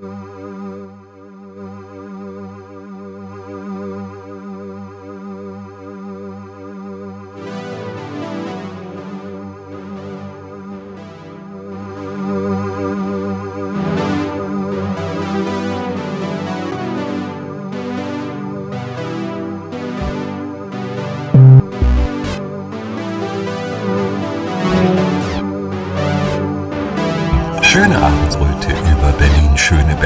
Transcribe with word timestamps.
Schöne 0.00 0.27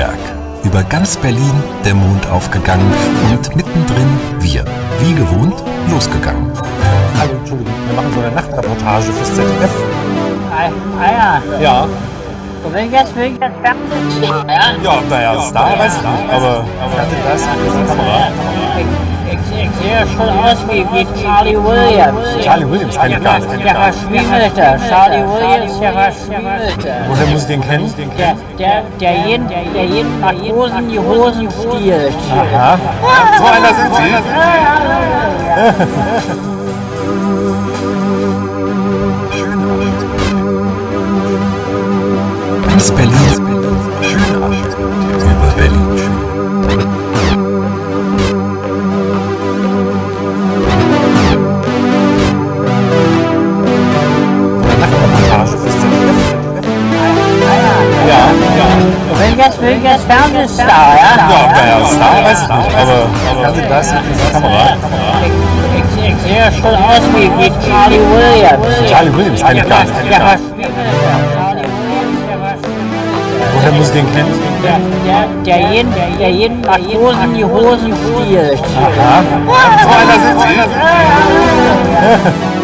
Berlin-Schöneberg. 0.03 0.65
Über 0.65 0.83
ganz 0.85 1.17
Berlin 1.17 1.53
der 1.85 1.95
Mond 1.95 2.27
aufgegangen 2.29 2.87
und 3.31 3.57
mittendrin 3.57 4.21
wir, 4.41 4.65
wie 5.01 5.15
gewohnt, 5.15 5.63
losgegangen. 5.91 6.53
Hallo, 7.19 7.33
Entschuldigung, 7.39 7.73
wir 7.87 7.97
machen 7.97 8.13
so 8.15 8.21
eine 8.21 8.31
Nachtreportage 8.33 9.13
fürs 9.13 9.35
ZDF. 9.35 9.71
Ah, 10.51 10.71
ah 11.01 11.43
ja, 11.51 11.61
Ja, 11.61 11.89
und 12.65 12.73
wenn 12.73 12.93
jetzt 12.93 13.17
wegen 13.17 13.41
des 13.41 13.51
Fernsehens, 13.61 14.21
ja, 14.23 14.45
ja, 14.85 15.01
naja, 15.11 15.43
Star 15.43 15.79
weiß 15.79 15.97
ich 15.97 16.03
nicht, 16.03 16.33
aber 16.33 16.65
Fernsehglas 16.95 17.43
mit 17.57 17.67
dieser 17.67 17.85
Kamera. 17.87 18.29
ich, 18.77 18.83
ich, 18.83 18.87
ich 18.87 19.12
sehe 19.83 20.07
schon 20.15 20.29
aus 20.29 20.59
wie, 20.69 20.85
wie 20.93 21.07
Charlie 21.21 21.57
Williams. 21.57 22.45
Charlie 22.45 22.71
Williams 22.71 22.99
kenn 22.99 23.13
ich 23.13 23.23
gar 23.23 23.39
nicht. 23.39 23.65
Der 23.65 23.75
Verschwiemelte. 23.75 24.81
Charlie 24.89 25.25
Williams, 25.25 25.81
der 25.81 25.93
Verschwiemelte. 25.93 26.95
Woher 27.09 27.27
muss 27.27 27.43
ich 27.43 27.49
den 27.49 27.61
kennen? 27.63 27.95
Der, 28.19 28.37
der, 28.59 28.83
der 29.01 29.13
jeden, 29.27 29.49
der 29.49 29.85
jeden 29.85 30.21
Matrosen 30.21 30.89
die 30.89 30.99
Hosen 30.99 31.49
stiehlt. 31.51 32.15
Aha, 32.31 32.79
so 33.39 33.45
einer 33.45 33.75
sind 33.75 33.95
Sie. 33.97 34.13
Ganz 42.69 42.91
Berlin. 42.93 43.12
Wegen 59.43 59.83
des 59.83 60.05
Fernsehstar, 60.05 60.67
ja, 60.69 61.17
Ja, 61.29 61.53
naja, 61.53 61.85
Star 61.85 62.25
weiß 62.25 62.43
ich 62.43 62.49
nicht, 62.49 62.77
aber 62.77 63.09
Fernsehglas 63.43 63.93
mit 63.93 64.03
dieser 64.15 64.31
Kamera. 64.31 64.77
ich, 65.25 65.33
ich, 65.79 66.09
ich 66.09 66.17
sehe 66.23 66.53
schon 66.53 66.77
aus 66.77 67.03
wie, 67.13 67.29
wie 67.39 67.51
Charlie 67.67 67.99
Williams. 67.99 68.89
Charlie 68.89 69.13
Williams 69.17 69.43
kenn 69.43 69.57
ich 69.57 69.69
gar 69.69 69.83
nicht. 69.83 69.95
Woher 73.55 73.73
muss 73.73 73.89
ich 73.89 73.95
den 73.95 74.13
kennen? 74.15 74.33
Der, 74.63 74.79
der, 75.07 75.27
der, 75.45 75.71
jeden, 75.73 75.93
der 76.21 76.31
jeden 76.31 76.61
Matrosen 76.61 77.35
die 77.35 77.45
Hosen 77.45 77.93
stiehlt. 77.93 78.63
Aha, 78.79 79.23
so 79.83 79.89
einer 79.91 80.19
sind 80.23 80.43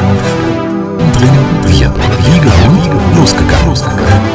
Mond 0.00 0.20
aufgegangen. 0.20 0.98
Und 0.98 1.20
drin 1.20 1.30
wir, 1.66 1.90
wie 2.24 2.40
gewohnt, 2.40 3.16
losgegangen. 3.16 3.68
losgegangen. 3.68 4.34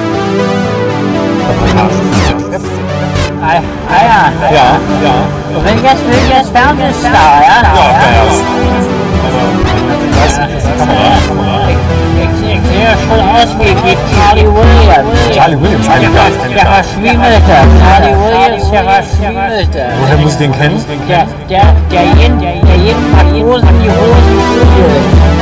Ah, 3.41 3.61
ah 3.89 4.03
ja. 4.03 4.31
Ja, 4.51 4.79
ja. 5.03 5.15
Und 5.55 5.65
wenn 5.65 5.83
jetzt 5.83 6.03
wegen 6.05 6.29
des 6.29 6.49
Fernsehstar, 6.49 7.11
ja, 7.11 7.47
Ja, 7.47 7.61
naja, 7.63 8.59
Fernsehglas 10.19 10.39
mit 10.39 10.49
dieser 10.55 10.73
Kamera. 10.77 11.69
ich, 11.69 12.53
ich, 12.53 12.61
sehe 12.69 12.93
schon 13.07 13.19
aus 13.19 13.49
wie, 13.59 13.73
wie 13.83 13.97
Charlie 14.13 14.47
Williams. 14.47 15.35
Charlie 15.35 15.61
Williams 15.61 15.87
gar 15.87 15.99
nicht. 15.99 16.11
Der 16.55 16.65
Verschwiemelte. 16.65 17.55
Charlie 17.79 18.15
Williams, 18.15 18.71
der 18.71 18.83
Verschwiemelte. 18.83 19.81
Woher 19.99 20.17
muss 20.17 20.31
ich 20.33 20.37
den 20.37 20.51
kennen? 20.51 20.83
Der, 21.07 21.27
der, 21.47 21.73
der 21.91 22.03
jeden, 22.03 22.39
der, 22.39 22.53
der 22.53 22.75
jeden 22.75 23.11
Matrosen 23.11 23.69
die 23.81 23.89
Hosen 23.89 25.38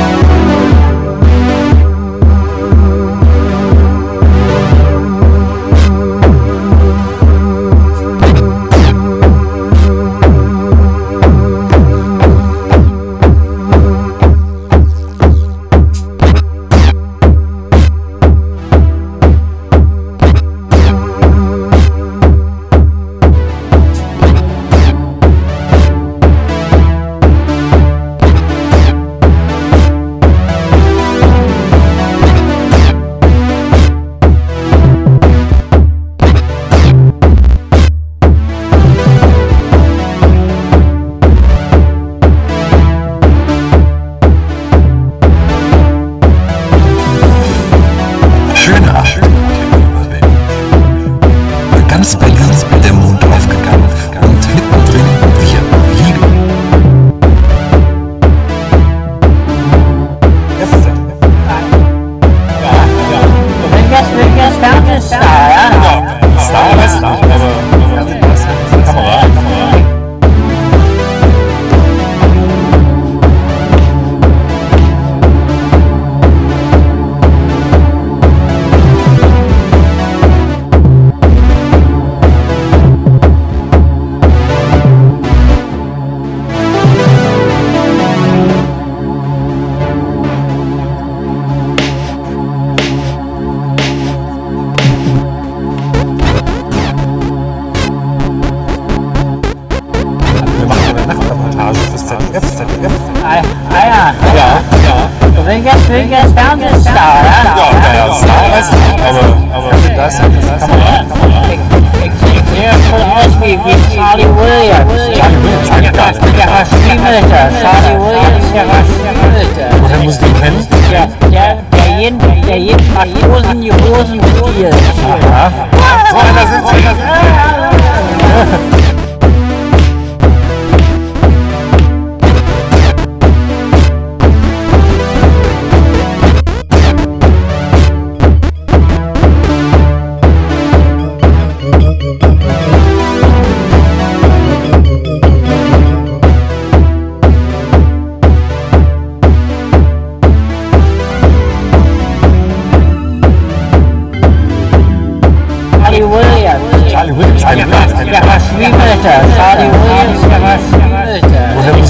Buenas, 126.38 126.62
buenas. 126.62 126.96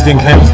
everything 0.08 0.26
came 0.26 0.47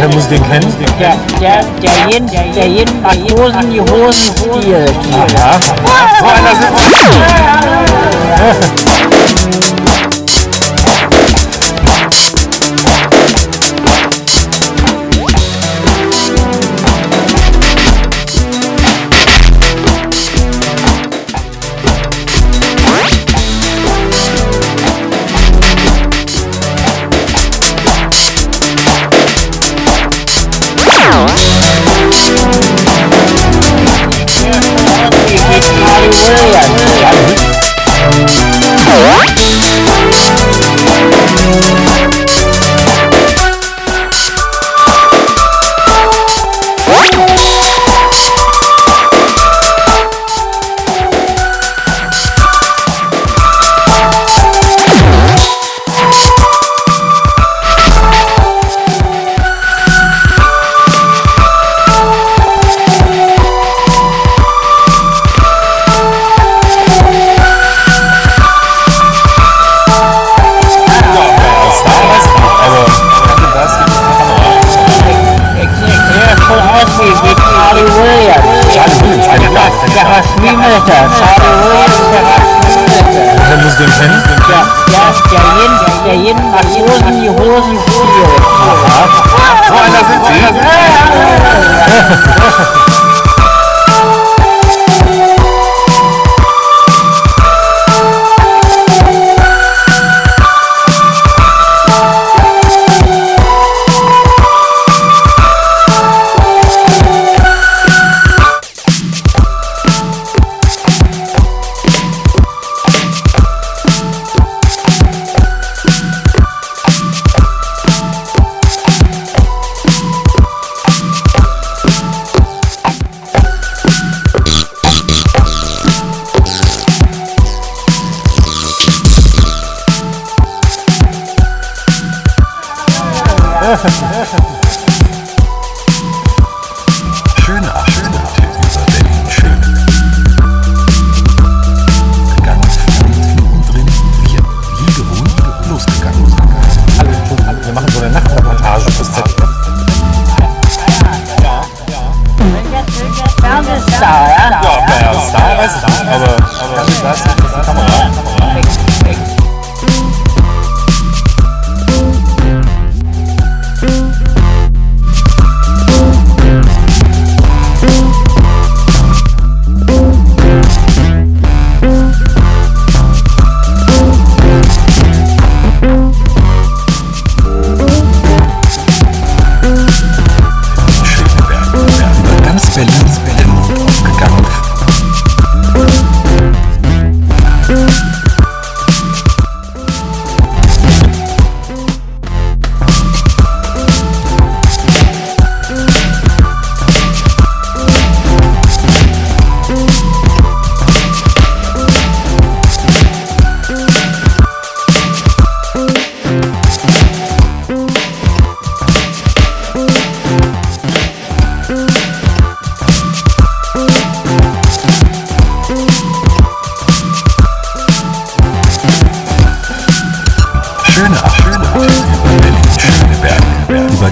Woher 0.00 0.14
muss 0.14 0.24
ich 0.24 0.30
den 0.30 0.42
kennen? 0.48 0.74
Der, 0.98 1.14
der, 1.38 1.62
der 1.82 1.92
jeden, 2.08 2.26
der 2.54 2.66
jeden 2.66 3.04
hat 3.04 3.18
Hosen, 3.32 3.70
die 3.70 3.80
Hosen, 3.82 4.34
die. 4.54 4.70
Ja. 4.70 5.60
So 6.18 6.24
einer 6.24 6.54
sind 6.56 6.72
wir. 10.00 10.16
Hallelujah. 36.30 36.59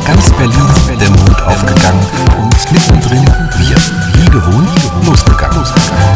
Ganz 0.09 0.31
Berlin 0.33 0.67
der 0.99 1.11
Mond 1.11 1.43
aufgegangen 1.43 2.01
und 2.41 2.73
mittendrin 2.73 3.25
wir, 3.59 3.77
wie 4.15 4.31
gewohnt, 4.31 4.71
losgegangen. 5.05 5.55
Hallo, 5.55 6.08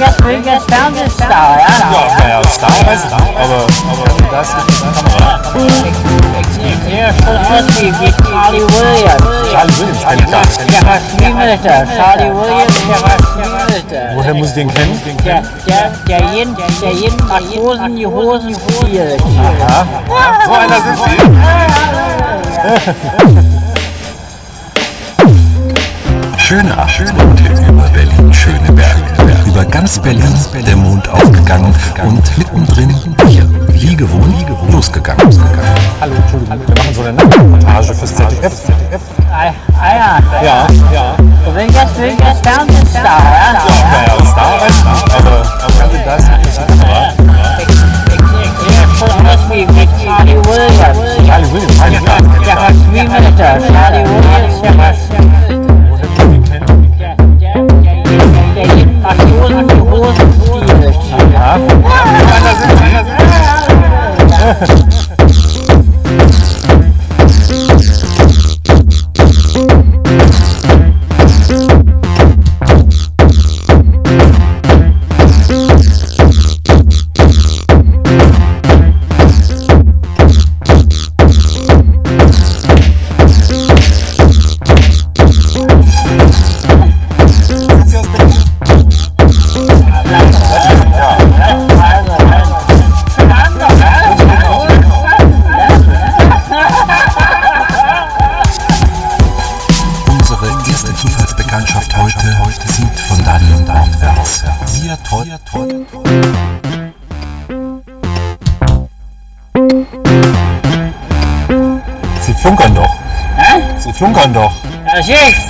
jetzt, 0.00 0.24
bin 0.24 0.44
jetzt 0.44 0.70
Fernsehstar, 0.70 1.58
ja? 1.58 1.66
Ja, 1.92 2.18
naja, 2.18 2.40
Star 2.48 2.70
weiß 2.86 3.04
ich 3.04 3.10
nicht, 3.10 3.36
aber, 3.36 3.66
aber 3.90 4.04
das 4.30 4.48
ist 4.48 4.56
die 4.68 4.88
Kamera. 4.96 5.40
Sehe 6.90 7.12
schon 7.14 7.36
aus 7.36 7.64
wie, 7.80 7.90
Charlie 8.30 8.66
Williams. 8.66 9.24
Charlie 9.50 9.76
Williams 9.78 10.00
ich 10.00 10.30
gar 10.30 10.40
nicht. 10.40 10.60
Der 10.70 10.82
Verschwiemelte, 10.86 11.72
Charlie 11.96 12.32
Williams, 12.34 12.76
der 12.88 12.96
Verschwiemelte. 12.96 13.98
Woher 14.14 14.34
muss 14.34 14.48
ich 14.48 14.54
den 14.54 14.68
kennen? 14.74 15.00
Der, 15.24 15.42
der, 15.66 15.90
der 16.08 16.20
jeden, 16.34 16.56
der 16.56 16.92
jeden 16.92 17.26
Matrosen 17.26 17.96
die 17.96 18.06
Hosen 18.06 18.54
stiehlt. 18.54 19.20
Ja, 19.20 19.86
so 20.46 20.52
einer 20.52 20.80
sind 20.80 20.98
Sie. 21.04 21.20
Schöne 26.50 26.76
Abschnitte 26.76 27.12
über 27.68 27.88
Berlin 27.94 28.34
Schöneberg. 28.34 28.96
Über 29.46 29.64
ganz 29.66 30.00
Berlin 30.00 30.34
der 30.66 30.74
Mond 30.74 31.08
aufgegangen 31.08 31.72
und 32.02 32.38
mittendrin 32.38 32.92
wir, 33.24 33.48
wie 33.68 33.94
gewohnt, 33.94 34.34
losgegangen. 34.68 35.22
Hallo, 36.00 36.12
Entschuldigung, 36.12 36.58
wir 36.66 36.74
machen 36.74 36.92
so 36.92 37.02
eine 37.02 37.12
Nachtreportage 37.12 37.94
fürs 37.94 38.16
ZDF. 38.16 38.52
Ah 39.32 39.52
ah 39.78 39.94
ja, 39.94 40.18
Ja, 40.42 40.66
ja. 40.92 41.14
jetzt 41.66 42.42
Fernsehstar, 42.42 43.22
ja? 43.30 43.54
Star 44.26 44.60
weiß 44.60 44.74
ich 44.74 44.84
nicht, 44.84 45.14
aber, 45.14 45.46
aber 45.62 45.86
das 46.04 46.24
ist 46.24 46.60
Charlie 50.02 50.34
Williams. 50.34 50.98
Charlie 51.28 51.52
Williams 51.52 51.78
kenn 51.80 51.92
ich 51.92 52.04
gar 52.04 52.20
nicht. 52.20 52.44
Der 52.44 52.56
Verschwiemelte, 52.56 53.46
Charlie 53.72 54.04
Williams, 54.04 55.69
die 59.68 59.80
Hosen 59.80 60.32
stiehlt. 60.32 61.32
Ja, 61.32 61.58
so 61.58 62.76
einer 62.84 63.04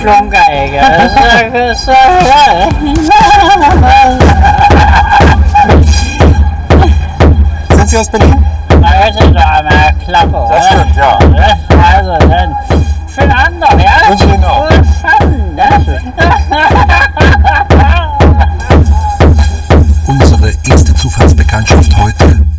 Das 0.03 0.09
ist 0.09 0.17
Flunker, 0.17 0.39
Das 0.73 1.79
ist 1.79 1.85
Sind 7.75 7.89
Sie 7.89 7.97
aus 7.97 8.09
Berlin? 8.09 8.45
Hört 8.69 9.15
doch 9.15 9.45
einmal 9.45 9.93
Klappe. 10.03 10.47
Das 10.49 10.65
stimmt, 10.67 10.95
ja. 10.95 11.19
Also 11.93 12.17
dann, 12.27 12.55
schönen 13.13 13.31
Abend 13.31 13.59
noch, 13.59 13.79
ja? 13.79 14.09
Wünsche 14.09 14.25
Ihnen 14.25 14.43
auch. 14.43 14.69
Gut 14.69 14.85
schaffen, 15.01 15.55
ne? 15.55 15.69
Unsere 20.07 20.51
erste 20.67 20.95
Zufallsbekanntschaft 20.95 21.95
heute 21.97 22.50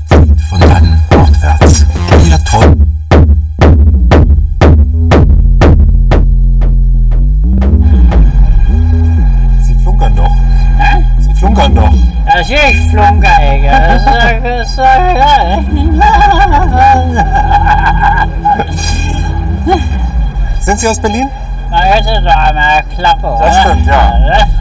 Sie 20.82 20.88
aus 20.88 20.98
Berlin? 20.98 21.30
Hört 21.70 22.06
doch 22.06 22.36
einmal 22.36 22.82
Klappe. 22.96 23.36
Das 23.38 23.60
stimmt, 23.60 23.86
ja. 23.86 24.14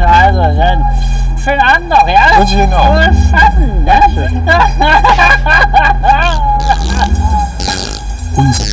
Also 0.06 0.56
dann, 0.56 0.86
schönen 1.44 1.62
Abend 1.62 1.90
noch, 1.90 2.08
ja? 2.08 2.38
Wünsche 2.38 2.54
ich 2.54 2.62
Ihnen 2.62 2.74
auch. 2.76 2.94
Gut 2.94 3.16
schaffen, 3.32 3.84
ne? 3.84 4.00
Uns 8.36 8.71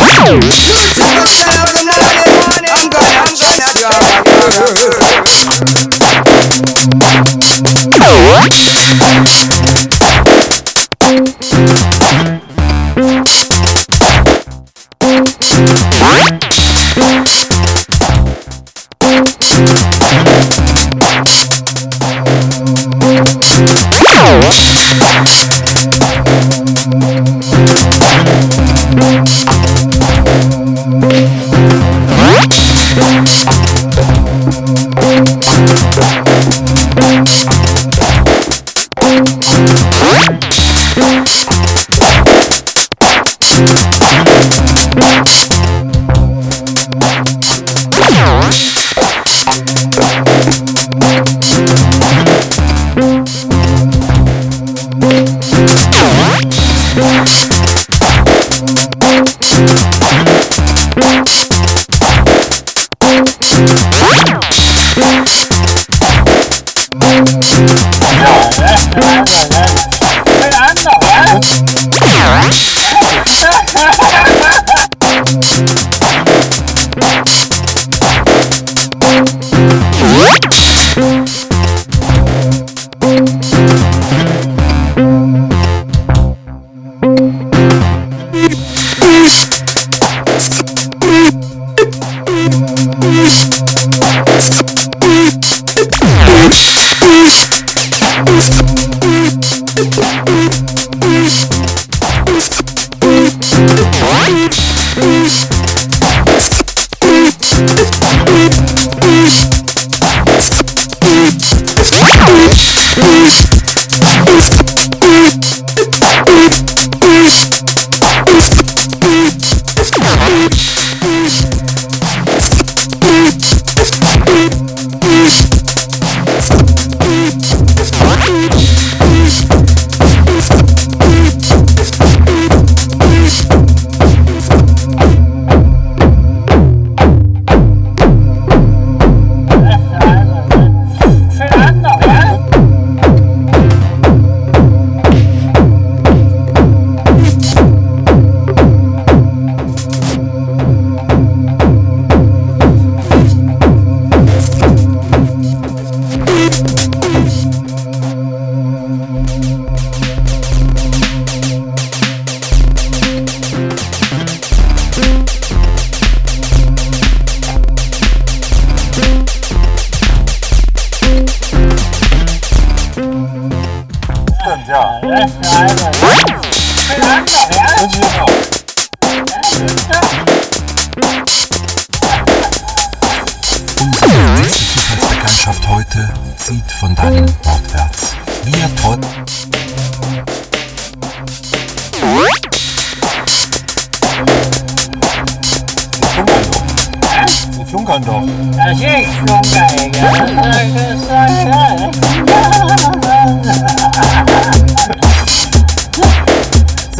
Wow. 0.00 0.79
Thank 44.30 44.69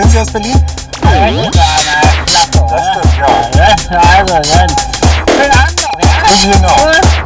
Sind 0.01 0.13
Sie 0.13 0.19
aus 0.19 0.33
Berlin? 0.33 0.65
Nein, 1.03 1.51
Das 1.53 2.85
stimmt, 2.89 3.19
ja. 3.19 4.01
Also, 4.19 4.41
dann. 4.55 4.71
Know. 6.63 7.20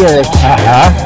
years 0.00 0.26
uh-huh. 0.28 0.99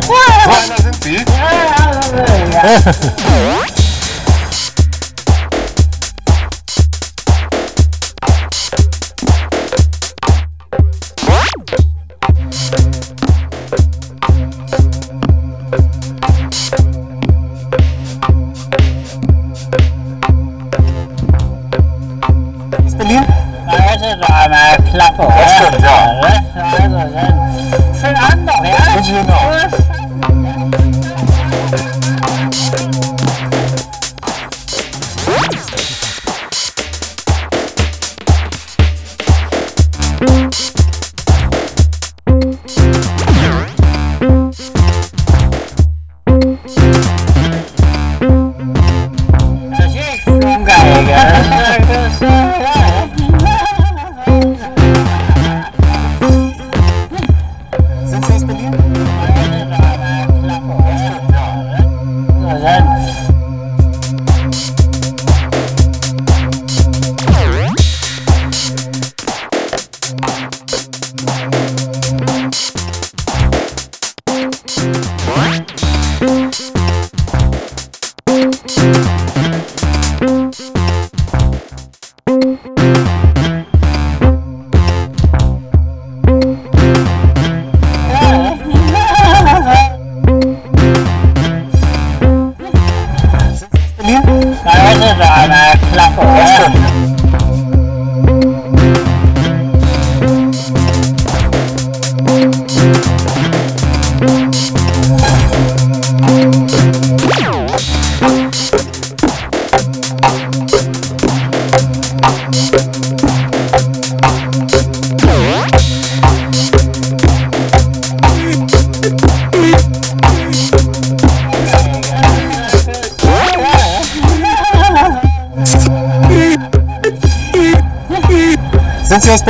Aus 129.35 129.43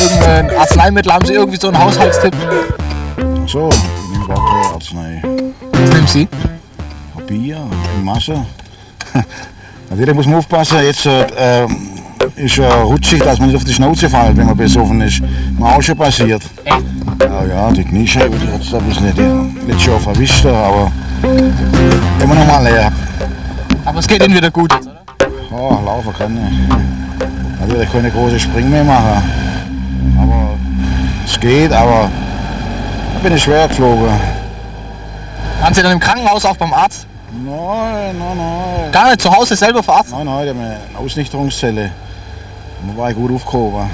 Irgendein 0.00 0.50
Arzneimittel? 0.56 1.12
Haben 1.12 1.26
Sie 1.26 1.34
irgendwie 1.34 1.58
so 1.58 1.68
einen 1.68 1.78
Haushaltstipp? 1.78 2.34
So, 3.46 3.68
ich 3.68 4.12
nehme 4.12 4.26
gar 4.26 4.36
keine 4.36 4.74
Arznei. 4.74 5.22
Was 5.72 5.90
nehmen 5.90 6.06
Sie? 6.06 6.28
Bier 7.26 7.58
in 7.96 8.04
Masse. 8.04 8.46
Natürlich 9.90 10.14
muss 10.14 10.26
man 10.26 10.36
aufpassen, 10.36 10.78
jetzt 10.82 11.04
äh, 11.06 11.66
ist 12.36 12.56
ja 12.56 12.82
rutschig, 12.82 13.22
dass 13.22 13.38
man 13.38 13.48
nicht 13.48 13.56
auf 13.56 13.64
die 13.64 13.74
Schnauze 13.74 14.08
fällt, 14.08 14.36
wenn 14.36 14.46
man 14.46 14.56
besoffen 14.56 15.00
ist. 15.00 15.20
Mir 15.20 15.66
auch 15.66 15.82
schon 15.82 15.96
passiert. 15.96 16.42
Ja, 16.64 17.44
ja, 17.44 17.70
die 17.72 17.84
Kniescheibe, 17.84 18.36
die 18.36 18.48
hat 18.52 18.62
es 18.62 18.72
ein 18.72 18.84
bisschen 18.84 19.06
nicht, 19.06 19.66
nicht 19.66 19.82
schon 19.82 20.00
verwischt, 20.00 20.46
aber 20.46 20.90
immer 22.22 22.34
noch 22.34 22.46
mal 22.46 22.62
leer. 22.62 22.92
Aber 23.84 23.98
es 23.98 24.06
geht 24.06 24.24
Ihnen 24.24 24.34
wieder 24.34 24.50
gut 24.50 24.72
jetzt, 24.72 24.86
oder? 24.86 25.02
Ja, 25.50 25.80
laufen 25.84 26.12
kann 26.16 26.38
ich. 26.38 27.60
Natürlich 27.60 27.92
keine 27.92 28.10
große 28.10 28.38
Spring 28.38 28.70
mehr 28.70 28.84
machen. 28.84 29.22
Aber 30.20 30.58
es 31.24 31.38
geht, 31.40 31.72
aber 31.72 32.10
da 33.14 33.20
bin 33.20 33.34
ich 33.34 33.42
schwer 33.42 33.68
geflogen. 33.68 34.08
Waren 35.60 35.74
Sie 35.74 35.82
dann 35.82 35.92
im 35.92 36.00
Krankenhaus 36.00 36.44
auch 36.44 36.56
beim 36.56 36.72
Arzt? 36.72 37.06
Nein, 37.32 38.18
nein, 38.18 38.36
nein. 38.36 38.92
Gar 38.92 39.10
nicht 39.10 39.20
zu 39.20 39.30
Hause 39.30 39.54
selber 39.54 39.82
verarztet? 39.82 40.16
Nein, 40.16 40.26
nein, 40.26 40.44
die 40.44 40.50
haben 40.50 40.60
eine 40.60 40.98
Ausnüchterungszelle. 40.98 41.90
Da 42.86 42.96
war 42.96 43.10
ich 43.10 43.16
gut 43.16 43.32
aufgehoben. 43.32 43.88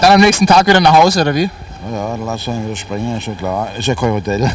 Dann 0.00 0.12
am 0.12 0.20
nächsten 0.20 0.46
Tag 0.46 0.66
wieder 0.66 0.80
nach 0.80 0.92
Hause, 0.92 1.22
oder 1.22 1.34
wie? 1.34 1.50
Ja, 1.90 1.96
ja, 1.96 2.08
dann 2.10 2.26
lass 2.26 2.46
ihn 2.46 2.64
wieder 2.64 2.76
springen, 2.76 3.16
ist 3.16 3.26
ja 3.26 3.34
klar. 3.34 3.68
Ist 3.76 3.88
ja 3.88 3.94
kein 3.94 4.12
Hotel. 4.12 4.42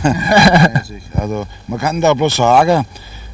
also, 1.15 1.45
man 1.67 1.80
kann 1.80 1.99
da 1.99 2.13
bloß 2.13 2.36
sagen, 2.36 2.86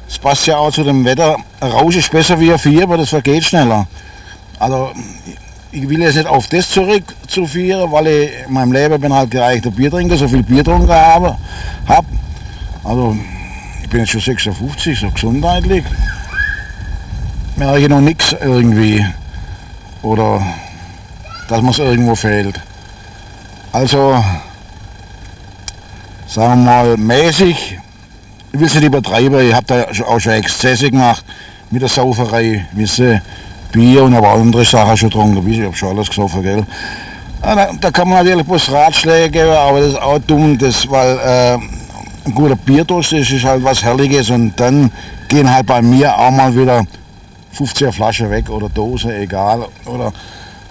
es 0.08 0.18
passt 0.18 0.46
ja 0.46 0.56
auch 0.56 0.72
zu 0.72 0.82
dem 0.82 1.04
Wetter. 1.04 1.36
Ein 1.60 1.70
Rausch 1.70 1.96
ist 1.96 2.10
besser 2.10 2.38
wie 2.40 2.52
ein 2.52 2.58
Fieber, 2.58 2.96
das 2.96 3.10
vergeht 3.10 3.44
schneller. 3.44 3.86
Also, 4.58 4.92
ich 5.72 5.88
will 5.88 6.00
jetzt 6.02 6.16
nicht 6.16 6.28
auf 6.28 6.46
das 6.48 6.68
zurückzuführen, 6.68 7.90
weil 7.90 8.06
ich 8.06 8.30
in 8.46 8.52
meinem 8.52 8.72
Leben 8.72 9.00
bin 9.00 9.12
halt 9.12 9.30
gereichter 9.30 9.70
Biertrinker, 9.70 10.16
so 10.18 10.28
viel 10.28 10.42
Bier 10.42 10.58
getrunken 10.58 10.92
habe. 10.92 11.36
Hab. 11.88 12.04
Also, 12.84 13.16
ich 13.82 13.88
bin 13.88 14.00
jetzt 14.00 14.10
schon 14.10 14.20
56, 14.20 15.00
so 15.00 15.10
gesundheitlich. 15.10 15.84
Merke 17.56 17.80
ich 17.80 17.88
noch 17.88 18.02
nichts 18.02 18.36
irgendwie. 18.38 19.04
Oder 20.02 20.44
dass 21.48 21.62
mir 21.62 21.70
es 21.70 21.78
irgendwo 21.78 22.14
fehlt. 22.14 22.60
Also, 23.72 24.22
sagen 26.26 26.64
wir 26.64 26.70
mal, 26.70 26.96
mäßig, 26.98 27.78
ich 28.52 28.60
will 28.60 28.66
es 28.66 28.74
nicht 28.74 28.84
übertreiben, 28.84 29.40
ich 29.48 29.54
habe 29.54 29.66
da 29.66 29.86
auch 30.06 30.20
schon 30.20 30.32
Exzesse 30.32 30.90
gemacht 30.90 31.24
mit 31.70 31.80
der 31.80 31.88
Sauferei, 31.88 32.66
wisst 32.72 33.00
Bier 33.72 34.04
und 34.04 34.14
aber 34.14 34.28
andere 34.28 34.64
Sachen 34.64 34.96
schon 34.96 35.08
getrunken, 35.08 35.50
ich 35.50 35.62
habe 35.62 35.74
schon 35.74 35.96
alles 35.96 36.08
gesoffen, 36.08 36.42
gell. 36.42 36.64
Da, 37.40 37.70
da 37.80 37.90
kann 37.90 38.08
man 38.08 38.18
natürlich 38.18 38.46
bloß 38.46 38.70
Ratschläge 38.70 39.30
geben, 39.30 39.50
aber 39.50 39.80
das 39.80 39.88
ist 39.90 40.00
auch 40.00 40.18
dumm, 40.20 40.56
das, 40.56 40.88
weil 40.88 41.18
äh, 41.18 41.54
ein 42.24 42.34
guter 42.34 42.54
Bierdurst 42.54 43.14
ist, 43.14 43.30
ist 43.32 43.44
halt 43.44 43.64
was 43.64 43.82
Herrliches 43.82 44.30
und 44.30 44.52
dann 44.60 44.92
gehen 45.26 45.52
halt 45.52 45.66
bei 45.66 45.82
mir 45.82 46.16
auch 46.16 46.30
mal 46.30 46.54
wieder 46.54 46.84
15 47.52 47.92
Flaschen 47.92 48.30
weg 48.30 48.48
oder 48.48 48.68
Dose, 48.68 49.14
egal. 49.16 49.66
Oder 49.86 50.12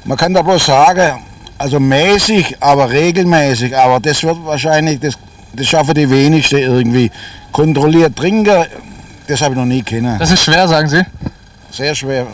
man 0.06 0.18
kann 0.18 0.34
da 0.34 0.42
bloß 0.42 0.66
sagen, 0.66 1.20
also 1.58 1.80
mäßig, 1.80 2.56
aber 2.60 2.90
regelmäßig, 2.90 3.76
aber 3.76 4.00
das 4.00 4.24
wird 4.24 4.38
wahrscheinlich, 4.46 5.00
das, 5.00 5.18
das 5.54 5.68
schaffen 5.68 5.94
die 5.94 6.10
wenigsten 6.10 6.58
irgendwie. 6.58 7.12
Kontrolliert 7.52 8.16
trinken, 8.16 8.66
das 9.28 9.42
habe 9.42 9.54
ich 9.54 9.60
noch 9.60 9.66
nie 9.66 9.84
kennen. 9.84 10.18
Das 10.18 10.32
ist 10.32 10.44
schwer, 10.44 10.68
sagen 10.68 10.88
Sie. 10.88 11.02
Sehr 11.70 11.94
schwer. 11.94 12.28